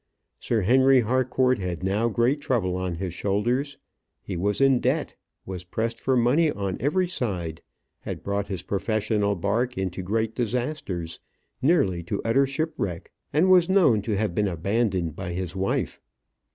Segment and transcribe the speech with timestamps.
[0.39, 3.77] Sir Henry Harcourt had now great trouble on his shoulders:
[4.23, 7.61] he was in debt, was pressed for money on every side,
[7.99, 11.19] had brought his professional bark into great disasters
[11.61, 16.01] nearly to utter shipwreck and was known to have been abandoned by his wife.